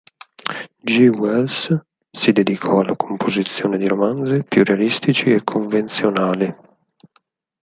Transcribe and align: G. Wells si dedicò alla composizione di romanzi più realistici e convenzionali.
G. 0.83 1.09
Wells 1.11 1.77
si 2.11 2.31
dedicò 2.31 2.79
alla 2.79 2.95
composizione 2.95 3.77
di 3.77 3.87
romanzi 3.87 4.43
più 4.43 4.63
realistici 4.63 5.31
e 5.31 5.43
convenzionali. 5.43 6.51